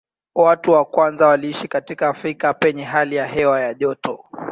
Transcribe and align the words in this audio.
Watu 0.35 0.71
wa 0.71 0.85
kwanza 0.85 1.27
waliishi 1.27 1.67
katika 1.67 2.07
Afrika 2.09 2.53
penye 2.53 2.83
hali 2.83 3.15
ya 3.15 3.27
hewa 3.27 3.61
ya 3.61 3.73
joto. 3.73 4.25